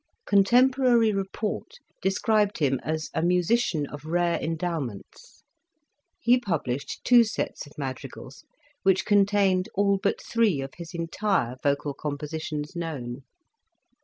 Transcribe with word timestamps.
Contemporary 0.25 1.13
report 1.13 1.75
described 2.01 2.57
him 2.57 2.79
as" 2.81 3.11
a 3.13 3.21
musician 3.21 3.85
of 3.85 4.03
rare 4.03 4.39
endow 4.41 4.79
ments." 4.79 5.43
He 6.19 6.39
published 6.39 7.03
two 7.03 7.23
sets 7.23 7.67
of 7.67 7.77
madrigals, 7.77 8.43
which 8.81 9.05
contained 9.05 9.69
all 9.75 9.99
but 10.01 10.19
three 10.19 10.59
of 10.61 10.73
his 10.77 10.95
entire 10.95 11.55
vocal 11.61 11.93
compositions 11.93 12.75
known. 12.75 13.21